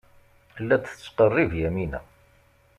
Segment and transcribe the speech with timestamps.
[0.67, 1.99] La d-tettqerrib Yamina.